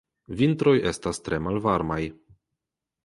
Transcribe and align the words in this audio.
Vintroj 0.37 0.73
estas 0.93 1.21
tre 1.27 1.41
malvarmaj. 1.49 2.01